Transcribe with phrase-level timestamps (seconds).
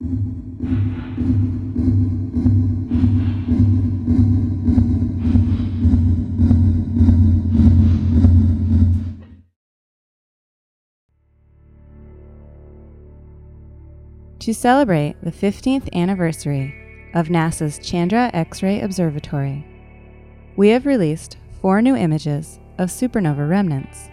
[0.00, 0.08] To
[14.54, 16.74] celebrate the 15th anniversary
[17.12, 19.66] of NASA's Chandra X ray Observatory,
[20.56, 24.08] we have released four new images of supernova remnants.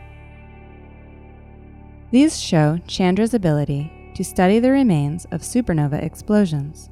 [2.12, 6.90] These show Chandra's ability to study the remains of supernova explosions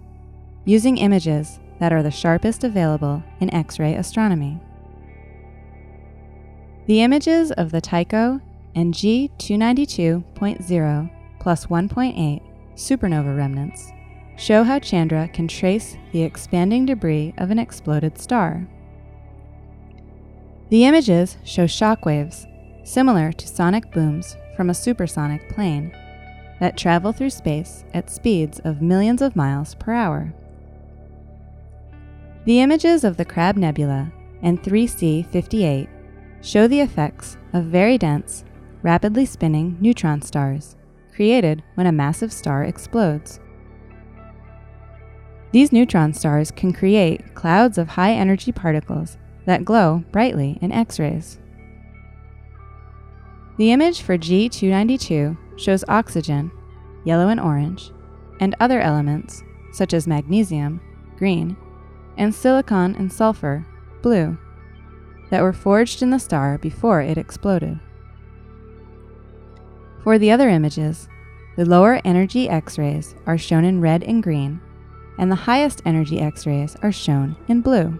[0.64, 4.62] using images that are the sharpest available in X ray astronomy.
[6.86, 8.40] The images of the Tycho
[8.76, 12.42] and G292.0 plus 1.8
[12.76, 13.92] supernova remnants
[14.38, 18.68] show how Chandra can trace the expanding debris of an exploded star.
[20.70, 22.46] The images show shock waves,
[22.84, 25.92] similar to sonic booms from a supersonic plane,
[26.60, 30.34] that travel through space at speeds of millions of miles per hour.
[32.46, 34.12] The images of the Crab Nebula
[34.42, 35.90] and 3C 58
[36.42, 38.46] show the effects of very dense,
[38.84, 40.76] rapidly spinning neutron stars
[41.16, 43.40] created when a massive star explodes.
[45.52, 51.00] These neutron stars can create clouds of high energy particles that glow brightly in X
[51.00, 51.40] rays.
[53.58, 56.52] The image for G292 shows oxygen,
[57.04, 57.92] yellow and orange,
[58.40, 60.80] and other elements such as magnesium,
[61.18, 61.58] green,
[62.18, 63.66] and silicon and sulfur,
[64.02, 64.38] blue,
[65.30, 67.80] that were forged in the star before it exploded.
[70.04, 71.10] For the other images,
[71.58, 74.62] the lower energy X rays are shown in red and green,
[75.18, 77.98] and the highest energy X rays are shown in blue.